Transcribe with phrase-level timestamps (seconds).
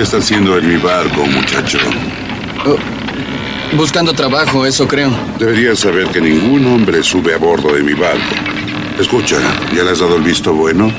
[0.00, 1.76] ¿Qué está haciendo en mi barco, muchacho?
[2.64, 2.78] Oh,
[3.76, 5.10] buscando trabajo, eso creo.
[5.38, 8.34] Deberías saber que ningún hombre sube a bordo de mi barco.
[8.98, 9.36] Escucha,
[9.76, 10.90] ¿ya le has dado el visto bueno?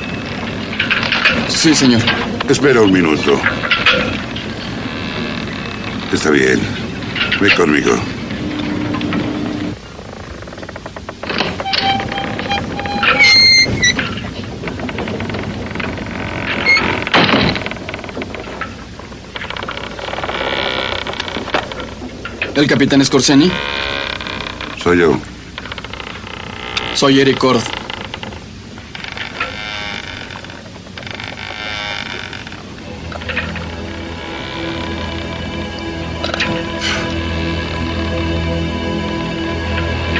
[1.48, 2.00] Sí, señor.
[2.48, 3.40] Espera un minuto.
[6.12, 6.60] Está bien.
[7.40, 8.00] Ve conmigo.
[22.54, 23.50] ¿El capitán Scorseni?
[24.82, 25.18] Soy yo.
[26.94, 27.60] Soy Eric Cord.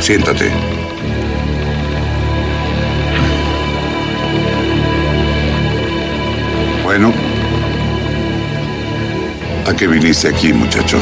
[0.01, 0.51] Siéntate.
[6.83, 7.13] Bueno.
[9.67, 10.99] ¿A qué viniste aquí, muchacho?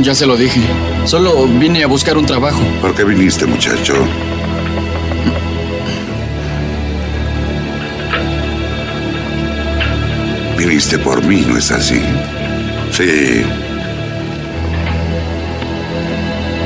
[0.00, 0.60] Ya se lo dije.
[1.04, 2.60] Solo vine a buscar un trabajo.
[2.80, 3.94] ¿Por qué viniste, muchacho?
[10.58, 12.00] Viniste por mí, ¿no es así?
[12.90, 13.42] Sí.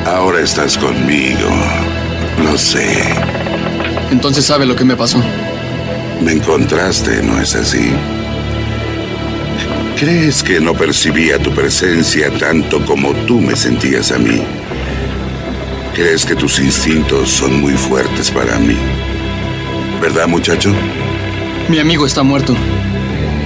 [0.07, 1.49] Ahora estás conmigo.
[2.43, 3.03] Lo sé.
[4.11, 5.23] Entonces sabe lo que me pasó.
[6.21, 7.93] Me encontraste, ¿no es así?
[9.99, 14.43] ¿Crees que no percibía tu presencia tanto como tú me sentías a mí?
[15.95, 18.77] ¿Crees que tus instintos son muy fuertes para mí?
[20.01, 20.73] ¿Verdad, muchacho?
[21.69, 22.57] Mi amigo está muerto.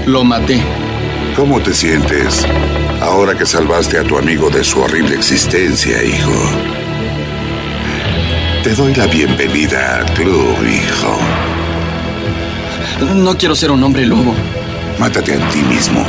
[0.06, 0.60] Lo maté.
[1.34, 2.46] ¿Cómo te sientes
[3.00, 6.32] ahora que salvaste a tu amigo de su horrible existencia, hijo?
[8.62, 11.18] Te doy la bienvenida al club, hijo.
[13.14, 14.34] No quiero ser un hombre lobo.
[14.98, 16.06] Mátate a ti mismo.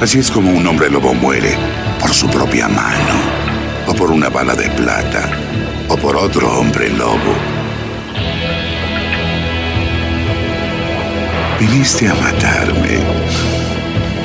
[0.00, 1.56] Así es como un hombre lobo muere,
[2.00, 3.14] por su propia mano,
[3.86, 5.30] o por una bala de plata,
[5.88, 7.34] o por otro hombre lobo.
[11.60, 12.98] Viniste a matarme.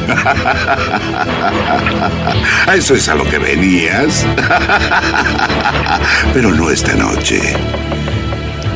[2.68, 4.26] ¿A eso es a lo que venías?
[6.34, 7.42] Pero no esta noche.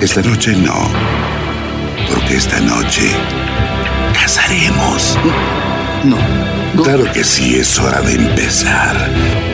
[0.01, 0.89] Esta noche no.
[2.13, 3.11] Porque esta noche
[4.13, 5.17] casaremos.
[6.03, 6.17] No.
[6.83, 9.50] Claro que sí, es hora de empezar.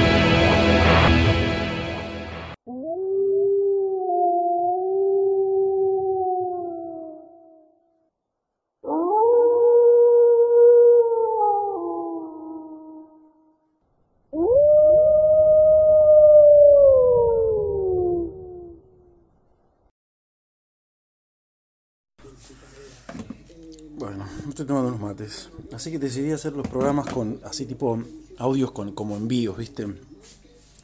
[24.57, 25.49] Estoy tomando unos mates.
[25.71, 28.01] Así que decidí hacer los programas con así tipo
[28.39, 29.85] audios con como envíos, ¿viste?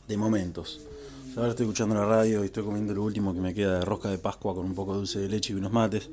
[0.08, 0.82] De momentos.
[1.36, 4.10] Ahora estoy escuchando la radio y estoy comiendo lo último que me queda de rosca
[4.10, 6.08] de Pascua con un poco de dulce de leche y unos mates.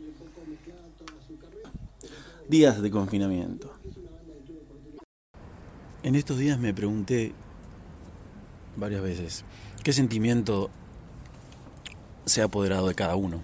[2.49, 3.75] Días de confinamiento.
[6.03, 7.35] En estos días me pregunté
[8.75, 9.45] varias veces
[9.85, 10.71] qué sentimiento
[12.25, 13.43] se ha apoderado de cada uno.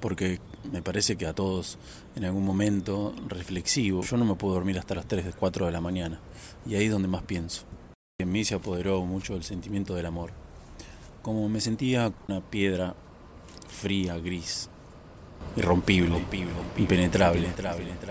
[0.00, 0.40] Porque
[0.72, 1.78] me parece que a todos
[2.16, 5.80] en algún momento reflexivo, yo no me puedo dormir hasta las 3, 4 de la
[5.80, 6.18] mañana.
[6.66, 7.64] Y ahí es donde más pienso.
[8.18, 10.30] En mí se apoderó mucho el sentimiento del amor.
[11.20, 12.96] Como me sentía una piedra
[13.68, 14.70] fría, gris,
[15.56, 16.24] irrompible,
[16.78, 17.48] impenetrable.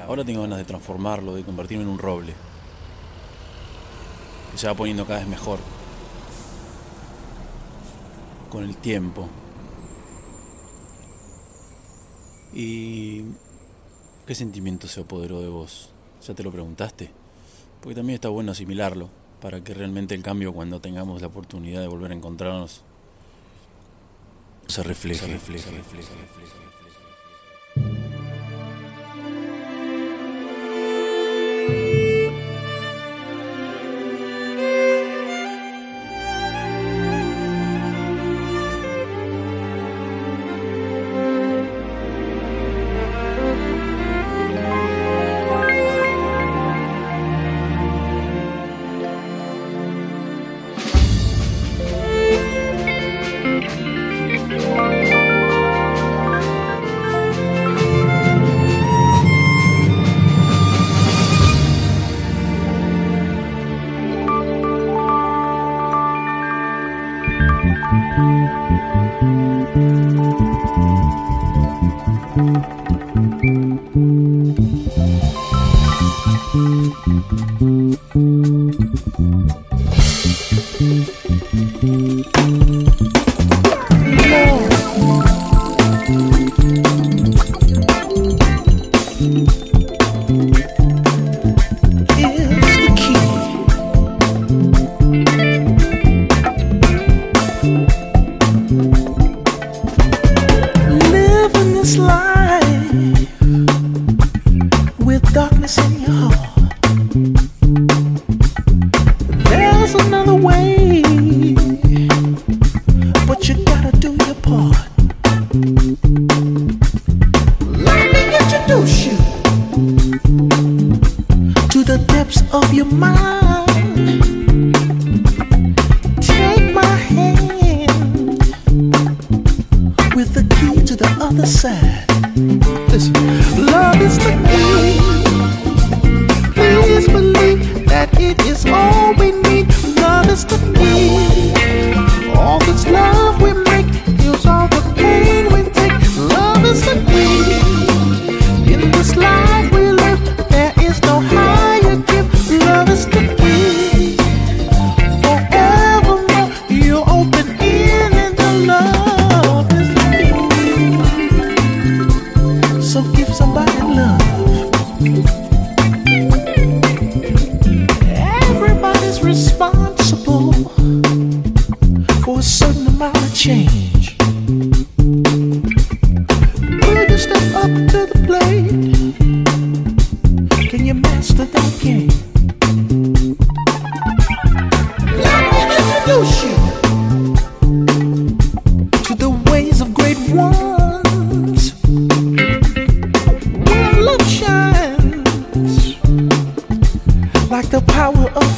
[0.08, 2.34] Ahora tengo ganas de transformarlo, de convertirme en un roble.
[4.52, 5.60] Que se va poniendo cada vez mejor.
[8.52, 9.28] Con el tiempo.
[12.54, 13.24] ¿Y
[14.26, 15.90] qué sentimiento se apoderó de vos?
[16.26, 17.12] ¿Ya te lo preguntaste?
[17.82, 19.10] Porque también está bueno asimilarlo
[19.42, 22.84] para que realmente el cambio cuando tengamos la oportunidad de volver a encontrarnos
[24.68, 25.20] se refleje.
[25.20, 26.12] Se se se refleje.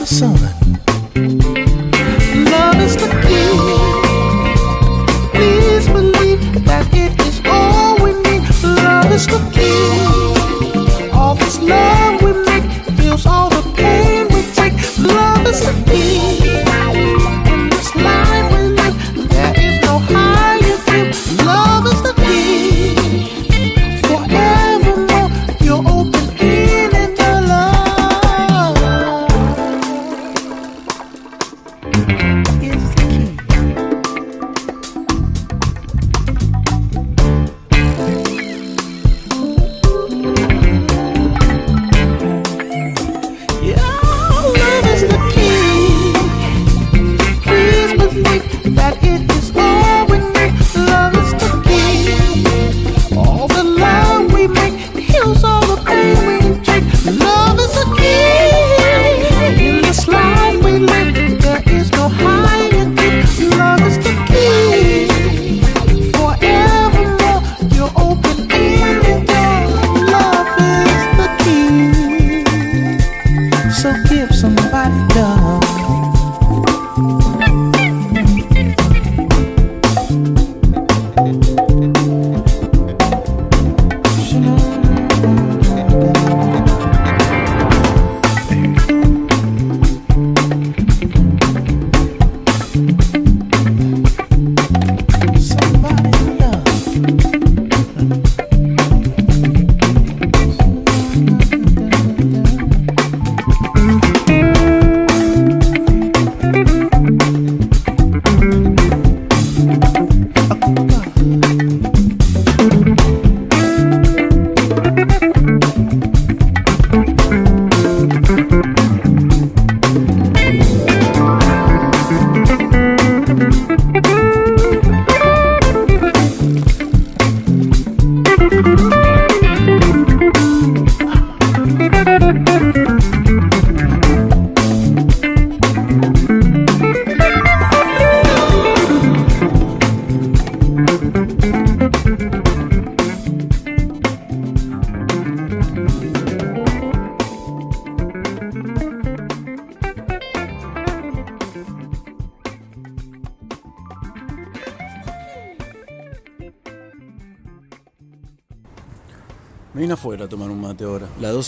[0.04, 0.34] the sun.
[2.52, 3.52] Love is the key.
[5.32, 8.44] Please believe that it is all we need.
[8.84, 9.53] Love is the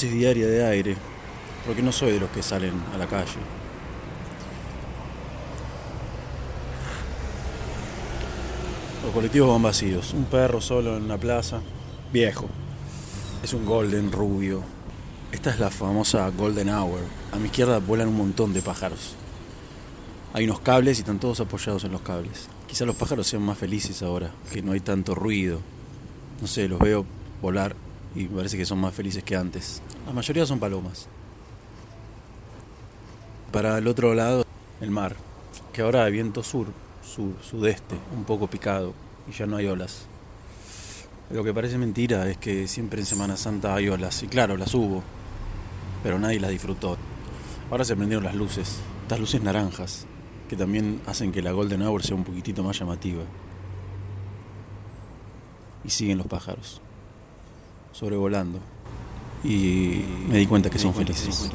[0.04, 0.96] diaria de aire,
[1.66, 3.40] porque no soy de los que salen a la calle.
[9.04, 11.62] Los colectivos van vacíos, un perro solo en la plaza,
[12.12, 12.48] viejo.
[13.44, 14.64] Es un golden rubio.
[15.32, 17.02] Esta es la famosa golden hour.
[17.32, 19.16] A mi izquierda vuelan un montón de pájaros.
[20.34, 22.48] Hay unos cables y están todos apoyados en los cables.
[22.68, 25.62] Quizá los pájaros sean más felices ahora, que no hay tanto ruido.
[26.42, 27.06] No sé, los veo
[27.42, 27.76] volar
[28.16, 29.82] y parece que son más felices que antes.
[30.06, 31.08] La mayoría son palomas.
[33.52, 34.46] Para el otro lado,
[34.82, 35.16] el mar,
[35.74, 36.68] que ahora hay viento sur,
[37.04, 38.94] sur, sudeste, un poco picado
[39.28, 40.08] y ya no hay olas.
[41.30, 44.74] Lo que parece mentira es que siempre en Semana Santa hay olas, y claro, las
[44.74, 45.04] hubo,
[46.04, 46.98] pero nadie las disfrutó.
[47.72, 50.06] Ahora se prendieron las luces, estas luces naranjas,
[50.48, 53.24] que también hacen que la Golden Hour sea un poquitito más llamativa.
[55.84, 56.82] Y siguen los pájaros,
[57.98, 58.60] sobrevolando.
[59.44, 61.50] Y me di cuenta que son felices.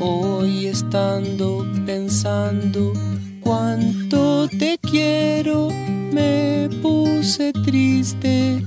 [0.00, 2.92] Hoy estando pensando
[3.40, 5.68] cuánto te quiero,
[6.12, 8.66] me puse triste.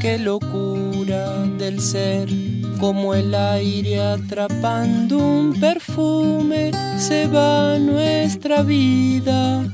[0.00, 2.28] Qué locura del ser,
[2.84, 9.64] como el aire atrapando un perfume, se va nuestra vida.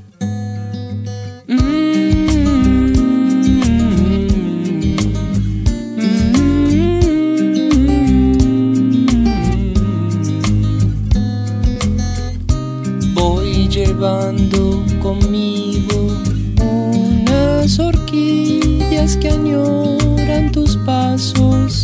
[13.13, 16.15] Voy llevando conmigo
[16.63, 21.80] unas orquídeas que añoran tus pasos,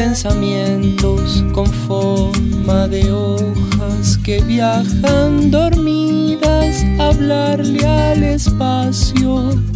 [0.00, 9.69] pensamientos con forma de hojas que viajan dormidas a hablarle al espacio.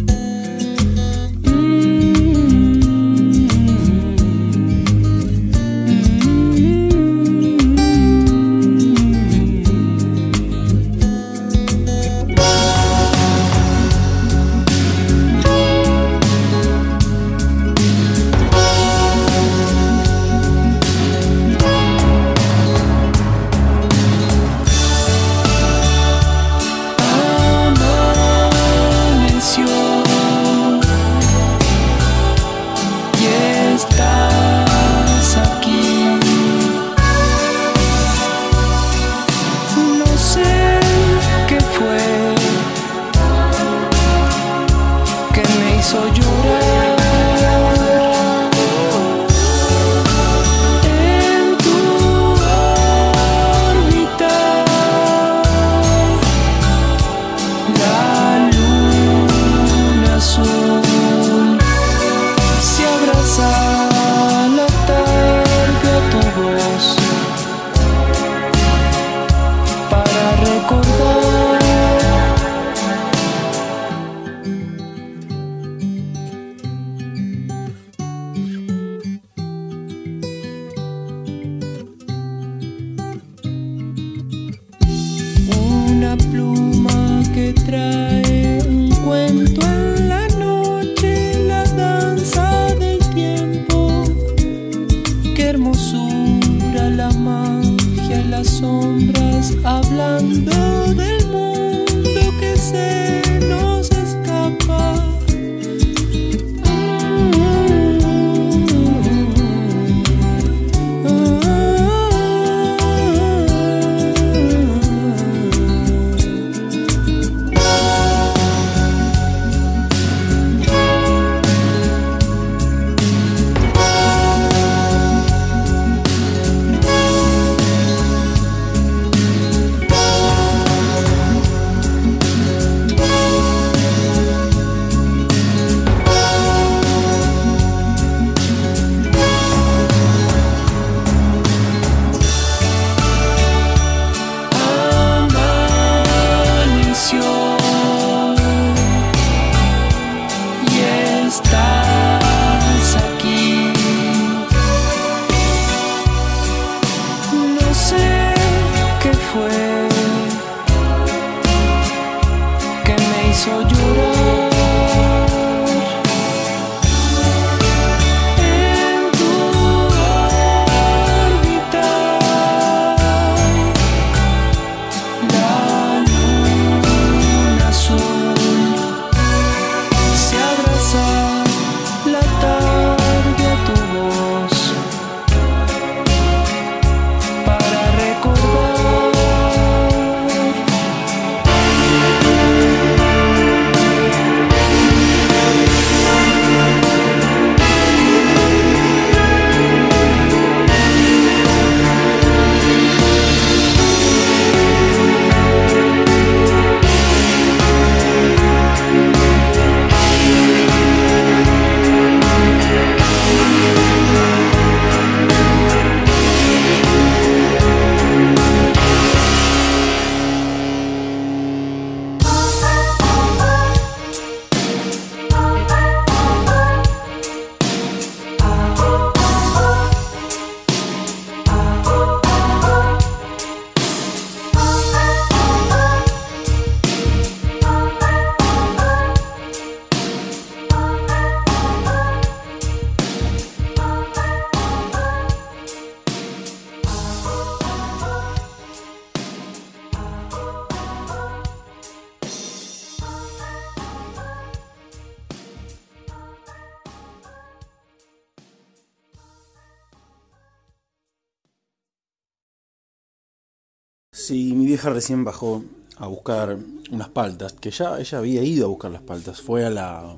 [264.89, 265.63] Recién bajó
[265.97, 266.57] a buscar
[266.91, 269.41] unas paltas, que ya ella había ido a buscar las paltas.
[269.41, 270.17] Fue a la.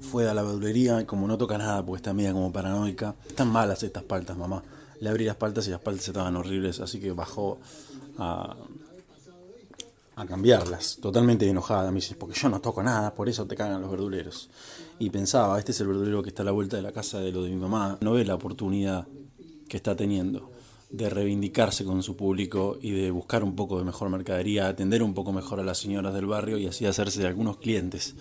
[0.00, 3.14] Fue a la verdulería, como no toca nada porque está media como paranoica.
[3.28, 4.62] Están malas estas paltas, mamá.
[5.00, 7.58] Le abrí las paltas y las paltas estaban horribles, así que bajó
[8.18, 8.56] a,
[10.16, 13.80] a cambiarlas, totalmente enojada, me dice, porque yo no toco nada, por eso te cagan
[13.80, 14.50] los verduleros.
[14.98, 17.30] Y pensaba, este es el verdulero que está a la vuelta de la casa de
[17.30, 19.06] lo de mi mamá, no ve la oportunidad
[19.68, 20.50] que está teniendo
[20.90, 25.14] de reivindicarse con su público y de buscar un poco de mejor mercadería, atender un
[25.14, 28.14] poco mejor a las señoras del barrio y así hacerse de algunos clientes,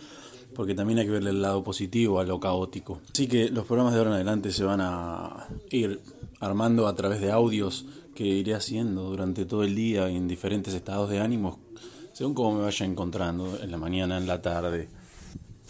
[0.54, 3.00] porque también hay que verle el lado positivo a lo caótico.
[3.14, 6.02] Así que los programas de ahora en adelante se van a ir
[6.40, 11.10] armando a través de audios que iré haciendo durante todo el día en diferentes estados
[11.10, 11.58] de ánimos,
[12.14, 14.90] según cómo me vaya encontrando, en la mañana, en la tarde.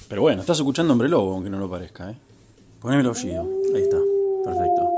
[0.08, 2.18] Pero bueno, estás escuchando Hombre Lobo, aunque no lo parezca, ¿eh?
[2.80, 3.42] Poneme el aullido.
[3.76, 3.98] Ahí está.
[4.46, 4.97] Perfecto.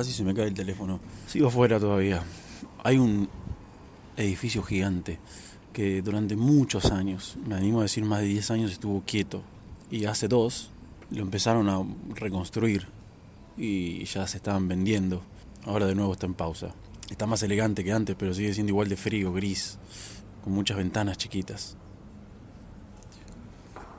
[0.00, 0.98] Casi se me cae el teléfono.
[1.26, 2.22] Sigo afuera todavía.
[2.82, 3.28] Hay un
[4.16, 5.18] edificio gigante
[5.74, 9.42] que durante muchos años, me animo a decir más de 10 años, estuvo quieto.
[9.90, 10.70] Y hace dos
[11.10, 11.84] lo empezaron a
[12.14, 12.86] reconstruir
[13.58, 15.20] y ya se estaban vendiendo.
[15.66, 16.74] Ahora de nuevo está en pausa.
[17.10, 19.76] Está más elegante que antes, pero sigue siendo igual de frío, gris,
[20.42, 21.76] con muchas ventanas chiquitas.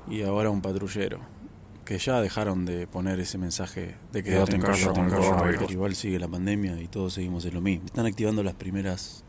[0.09, 1.19] Y ahora un patrullero,
[1.85, 4.93] que ya dejaron de poner ese mensaje de quedarte en casa.
[4.93, 7.85] Pero igual sigue la pandemia y todos seguimos en lo mismo.
[7.85, 9.23] Están activando las primeras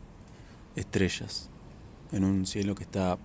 [0.75, 1.49] estrellas
[2.11, 3.17] en un cielo que está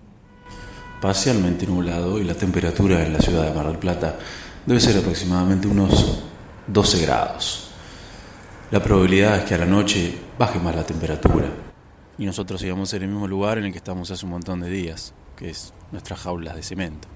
[1.01, 4.17] parcialmente nublado y la temperatura en la ciudad de Mar del Plata
[4.65, 6.23] debe ser aproximadamente unos
[6.67, 7.71] 12 grados.
[8.71, 11.47] La probabilidad es que a la noche baje más la temperatura
[12.19, 14.69] y nosotros sigamos en el mismo lugar en el que estamos hace un montón de
[14.69, 17.07] días, que es nuestras jaulas de cemento.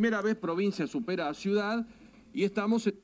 [0.00, 1.86] Primera vez provincia supera a ciudad
[2.32, 2.94] y estamos en...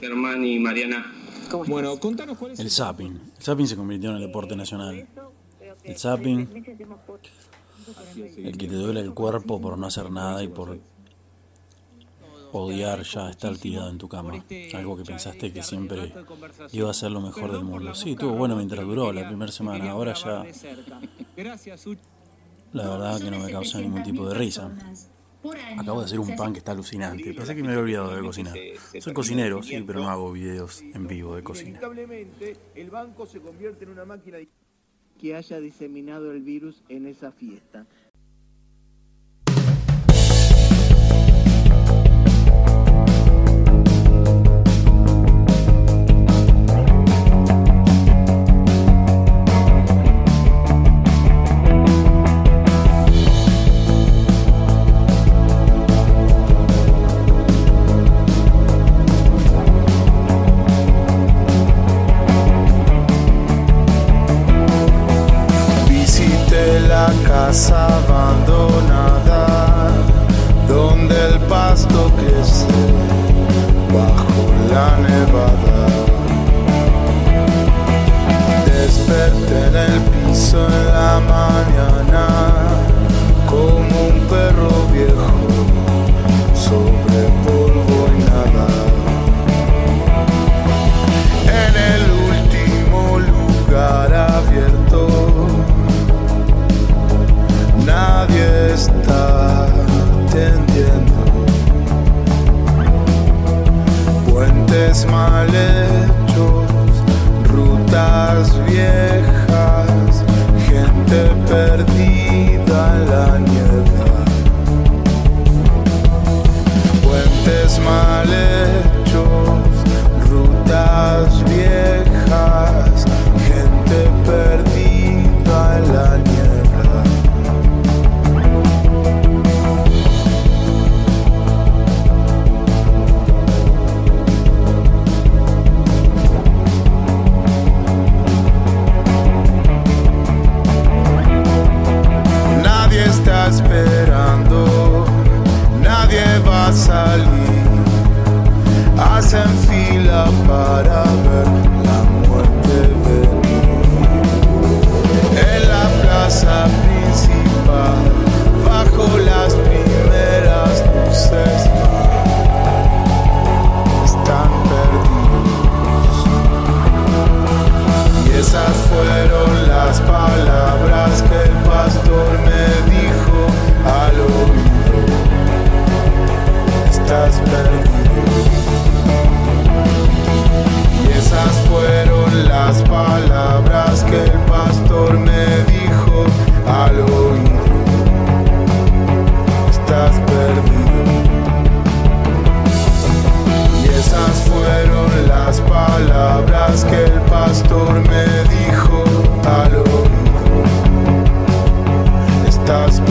[0.00, 1.14] Germán y Mariana.
[1.68, 3.20] Bueno, contanos cuál es El zapping.
[3.36, 5.06] El zapping se convirtió en el deporte nacional.
[5.84, 6.48] El zapping,
[8.38, 10.76] el que te duele el cuerpo por no hacer nada y por
[12.52, 14.44] odiar ya estar tirado en tu cama.
[14.74, 16.12] Algo que pensaste que siempre
[16.72, 17.94] iba a ser lo mejor del mundo.
[17.94, 19.90] Sí, estuvo bueno mientras duró la primera semana.
[19.90, 20.44] Ahora ya
[22.72, 24.70] la verdad que no me causa ningún tipo de risa.
[25.78, 27.32] Acabo de hacer un pan que está alucinante.
[27.32, 28.54] Pensé que me había olvidado de cocinar.
[28.98, 31.80] Soy cocinero, sí, pero no hago videos en vivo de cocina.
[32.74, 34.38] El banco se convierte en una máquina
[35.18, 37.86] que haya diseminado el virus en esa fiesta.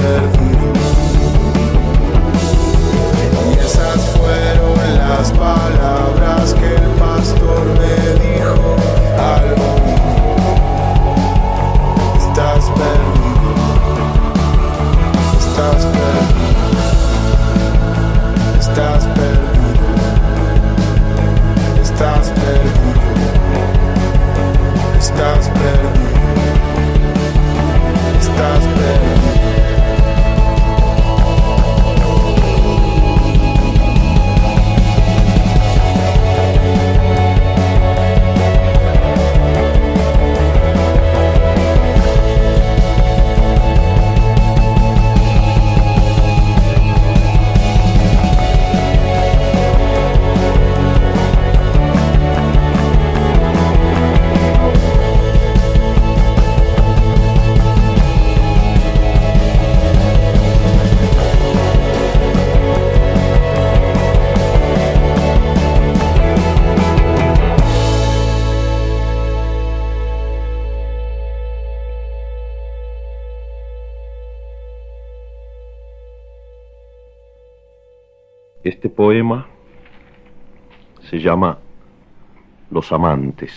[0.09, 0.48] Estás
[82.91, 83.51] Amantes.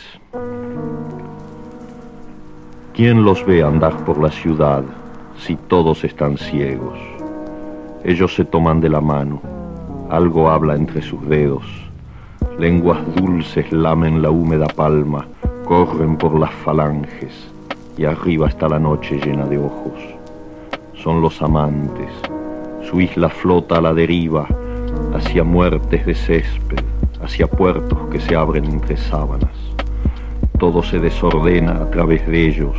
[2.94, 4.84] ¿Quién los ve andar por la ciudad
[5.38, 6.98] si todos están ciegos?
[8.04, 9.40] Ellos se toman de la mano,
[10.10, 11.64] algo habla entre sus dedos,
[12.58, 15.26] lenguas dulces lamen la húmeda palma,
[15.64, 17.50] corren por las falanges
[17.96, 19.98] y arriba está la noche llena de ojos.
[20.94, 22.10] Son los amantes,
[22.82, 24.46] su isla flota a la deriva,
[25.14, 26.91] hacia muertes de césped,
[27.22, 29.50] hacia puertos que se abren entre sábanas.
[30.58, 32.76] Todo se desordena a través de ellos,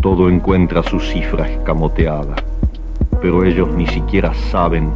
[0.00, 2.36] todo encuentra su cifra escamoteada,
[3.20, 4.90] pero ellos ni siquiera saben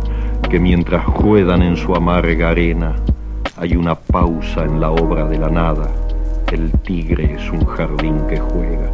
[0.49, 2.97] que mientras ruedan en su amarga arena,
[3.57, 5.91] hay una pausa en la obra de la nada.
[6.51, 8.91] El tigre es un jardín que juega.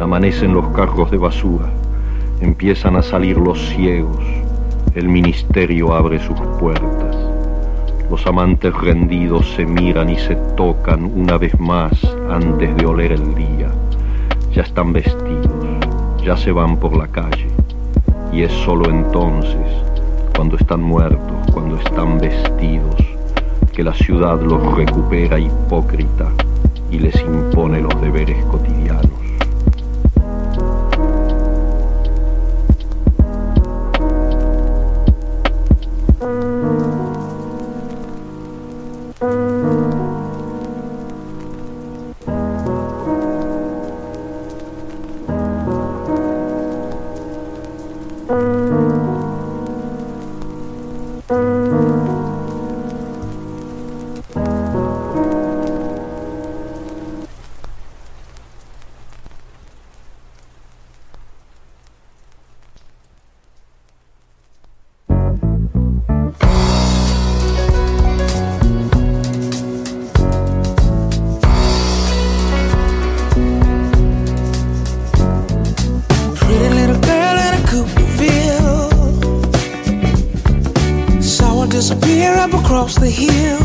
[0.00, 1.70] Amanecen los carros de basura,
[2.40, 4.22] empiezan a salir los ciegos,
[4.94, 7.09] el ministerio abre sus puertas.
[8.10, 11.92] Los amantes rendidos se miran y se tocan una vez más
[12.28, 13.70] antes de oler el día.
[14.52, 15.46] Ya están vestidos,
[16.24, 17.46] ya se van por la calle.
[18.32, 19.68] Y es solo entonces,
[20.34, 22.96] cuando están muertos, cuando están vestidos,
[23.72, 26.26] que la ciudad los recupera hipócrita
[26.90, 29.09] y les impone los deberes cotidianos.
[82.96, 83.59] the hill.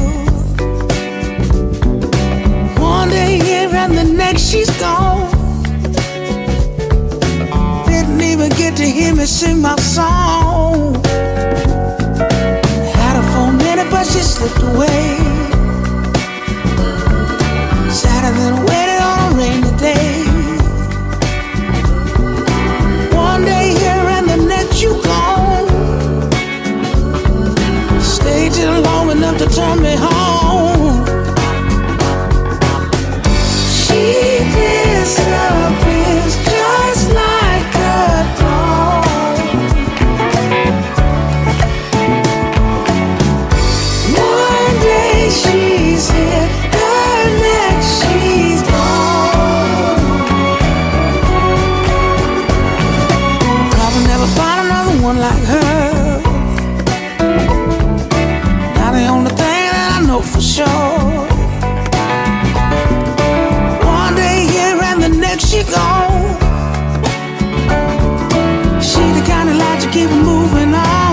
[69.96, 71.05] Keep moving on.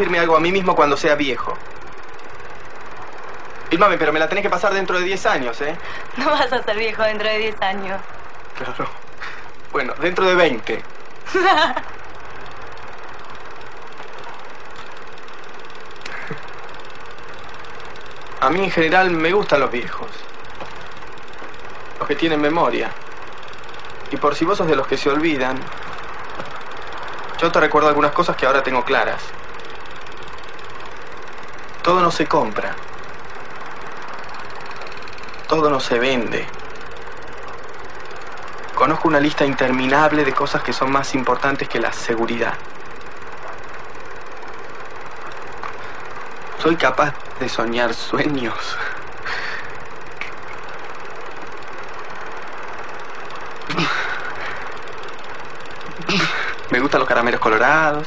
[0.00, 1.54] Decirme algo a mí mismo cuando sea viejo.
[3.68, 5.76] Filmame, pero me la tenés que pasar dentro de 10 años, ¿eh?
[6.16, 8.00] No vas a ser viejo dentro de 10 años.
[8.56, 8.88] Claro.
[9.72, 10.82] Bueno, dentro de 20.
[18.40, 20.08] A mí en general me gustan los viejos.
[21.98, 22.90] Los que tienen memoria.
[24.10, 25.58] Y por si vos sos de los que se olvidan,
[27.38, 29.22] yo te recuerdo algunas cosas que ahora tengo claras.
[31.82, 32.74] Todo no se compra.
[35.48, 36.46] Todo no se vende.
[38.74, 42.54] Conozco una lista interminable de cosas que son más importantes que la seguridad.
[46.62, 48.76] Soy capaz de soñar sueños.
[56.70, 58.06] Me gustan los caramelos colorados.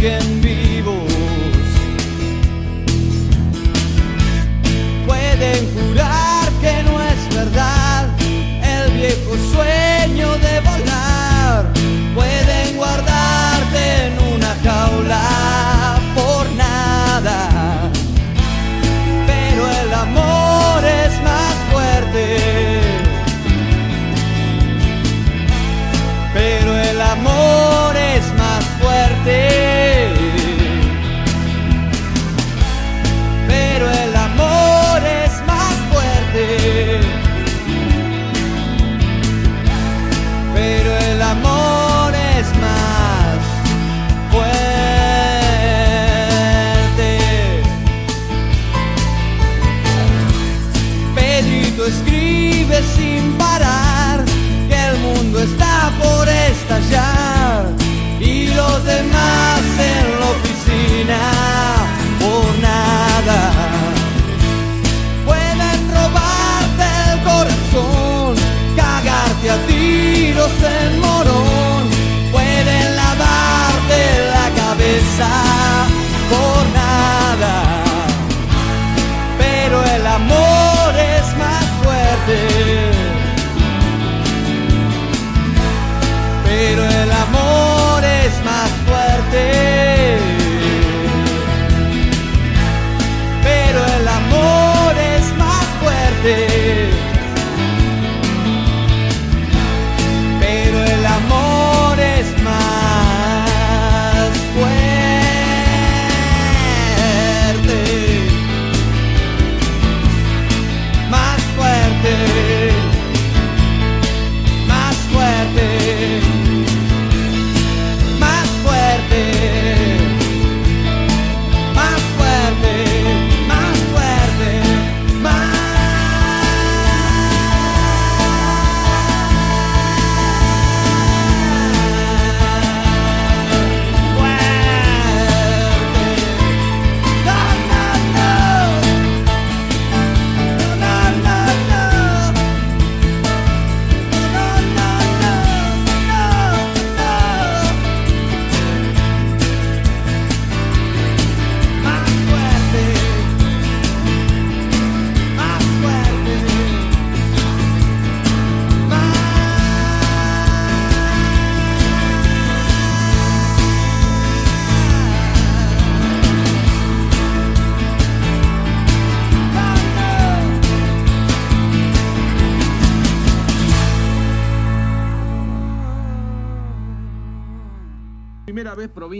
[0.00, 0.69] Muertos siguen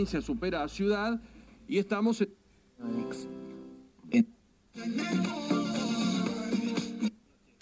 [0.01, 1.21] provincia supera a ciudad
[1.67, 2.29] y estamos en...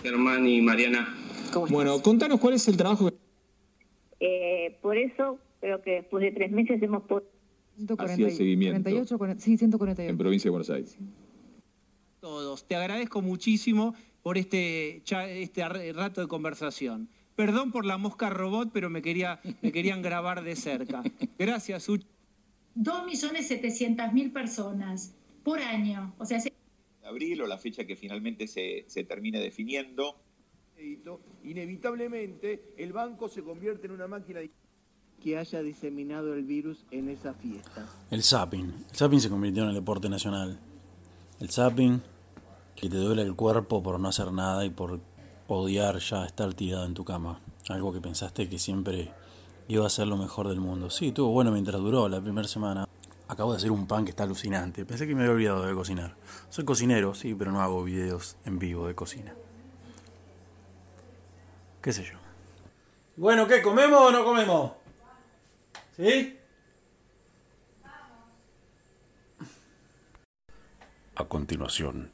[0.02, 1.18] Germán y Mariana.
[1.70, 3.18] Bueno, contanos cuál es el trabajo que
[4.22, 7.30] Eh, por eso creo que después de tres meses hemos podido...
[8.30, 10.10] seguimiento 48, sí, 148.
[10.10, 10.98] en provincia de Buenos Aires.
[12.22, 12.66] todos.
[12.66, 15.04] Te agradezco muchísimo por este,
[15.42, 17.10] este rato de conversación.
[17.36, 21.04] Perdón por la mosca robot, pero me, quería, me querían grabar de cerca.
[21.38, 22.08] Gracias, Uchi.
[22.80, 25.14] 2.700.000 personas
[25.44, 26.14] por año.
[26.18, 26.54] O sea, se-
[27.04, 30.16] abril o la fecha que finalmente se, se termine definiendo.
[31.44, 34.52] Inevitablemente el banco se convierte en una máquina de-
[35.22, 37.86] que haya diseminado el virus en esa fiesta.
[38.10, 38.74] El zapping.
[38.90, 40.58] El zapping se convirtió en el deporte nacional.
[41.42, 42.02] El zapping,
[42.76, 45.02] que te duele el cuerpo por no hacer nada y por
[45.48, 47.42] odiar ya estar tirado en tu cama.
[47.68, 49.12] Algo que pensaste que siempre
[49.70, 50.90] iba a ser lo mejor del mundo.
[50.90, 52.88] Sí, estuvo bueno mientras duró la primera semana.
[53.28, 54.84] Acabo de hacer un pan que está alucinante.
[54.84, 56.16] Pensé que me había olvidado de cocinar.
[56.50, 59.36] Soy cocinero, sí, pero no hago videos en vivo de cocina.
[61.84, 62.18] ¿Qué sé yo?
[63.16, 63.62] Bueno, ¿qué?
[63.62, 64.72] ¿Comemos o no comemos?
[65.96, 66.36] ¿Sí?
[71.16, 72.12] A continuación,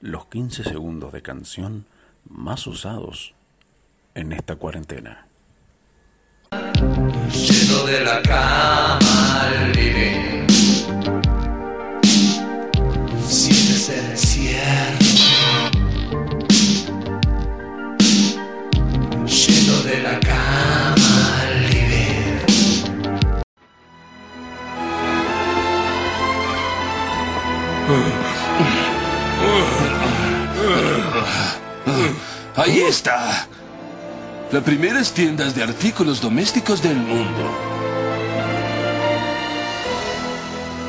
[0.00, 1.84] los 15 segundos de canción
[2.26, 3.34] más usados
[4.14, 5.27] en esta cuarentena.
[6.50, 10.46] Lleno de la cama al living.
[13.28, 14.98] Sientes el encierro
[19.26, 22.38] Lleno de la cama al living.
[32.56, 33.47] Ahí está.
[34.50, 37.54] Las primeras tiendas de artículos domésticos del mundo.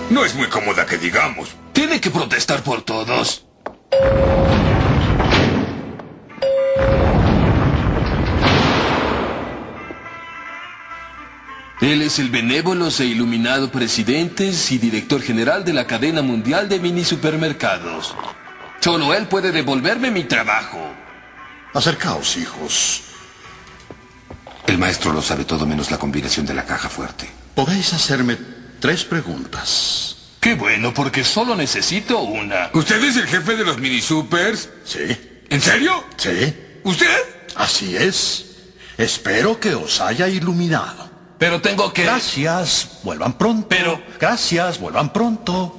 [0.10, 1.50] No es muy cómoda que digamos.
[1.74, 3.46] Tiene que protestar por todos.
[11.82, 16.80] Él es el benévolo e iluminado presidente y director general de la cadena mundial de
[16.80, 18.16] mini supermercados.
[18.80, 20.80] Solo él puede devolverme mi trabajo.
[21.74, 23.09] Acercaos, hijos.
[24.70, 27.28] El maestro lo sabe todo menos la combinación de la caja fuerte.
[27.56, 28.38] Podéis hacerme
[28.80, 30.16] tres preguntas.
[30.40, 32.70] Qué bueno, porque solo necesito una.
[32.74, 34.70] ¿Usted es el jefe de los mini supers?
[34.86, 35.42] Sí.
[35.50, 36.04] ¿En serio?
[36.18, 36.54] Sí.
[36.84, 37.18] ¿Usted?
[37.56, 38.46] Así es.
[38.96, 41.10] Espero que os haya iluminado.
[41.40, 42.04] Pero tengo que...
[42.04, 43.00] Gracias.
[43.02, 43.68] Vuelvan pronto.
[43.70, 44.00] Pero...
[44.20, 44.80] Gracias.
[44.80, 45.79] Vuelvan pronto.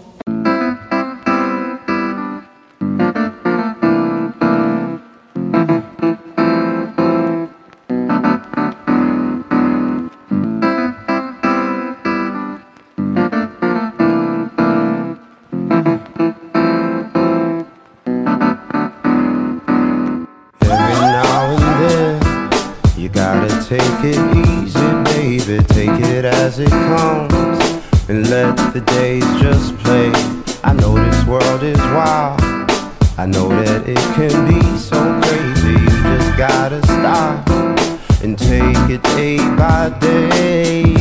[38.23, 41.00] And take it day by day.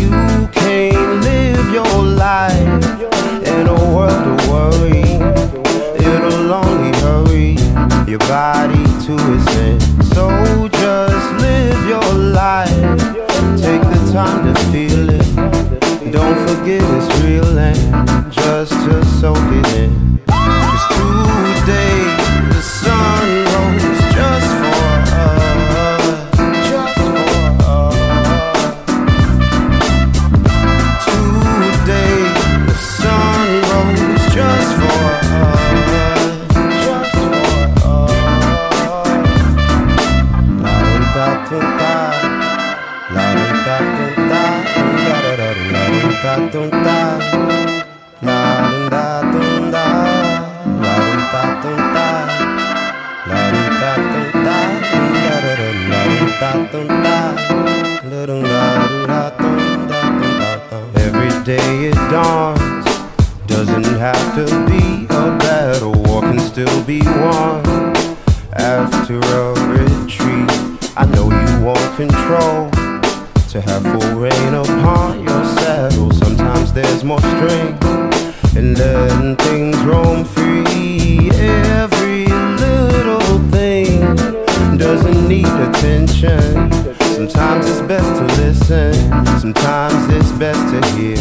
[88.19, 88.93] to listen.
[89.39, 91.17] Sometimes it's best to hear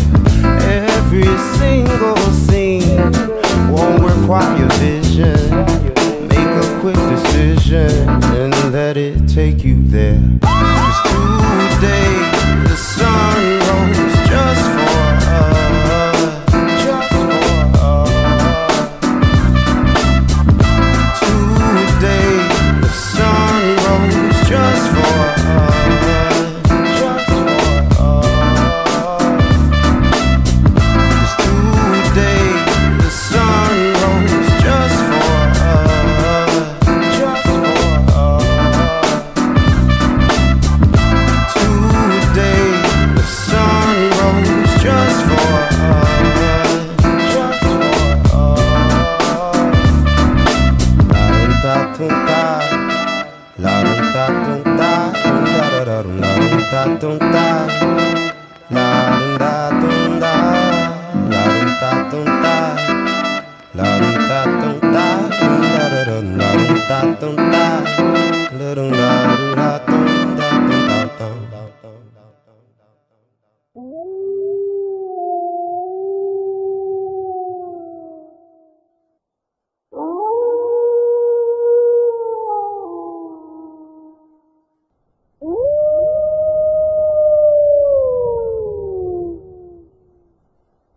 [0.66, 3.12] every single scene.
[3.70, 5.38] Won't require your vision.
[6.26, 10.20] Make a quick decision and let it take you there.
[10.42, 11.02] Cause
[11.78, 13.27] today the sun.